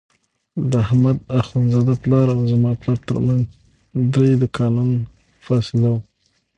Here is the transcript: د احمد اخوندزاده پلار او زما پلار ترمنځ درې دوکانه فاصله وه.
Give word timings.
د 0.71 0.71
احمد 0.85 1.17
اخوندزاده 1.39 1.93
پلار 2.03 2.27
او 2.35 2.39
زما 2.51 2.71
پلار 2.81 2.99
ترمنځ 3.07 3.43
درې 4.13 4.31
دوکانه 4.41 4.83
فاصله 5.45 5.87
وه. 5.93 5.99